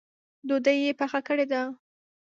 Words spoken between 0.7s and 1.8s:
یې پخه کړې ده؟